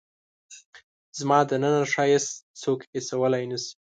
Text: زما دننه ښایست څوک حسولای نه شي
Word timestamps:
زما 1.19 1.39
دننه 1.49 1.81
ښایست 1.91 2.31
څوک 2.61 2.79
حسولای 2.93 3.43
نه 3.51 3.57
شي 3.63 3.73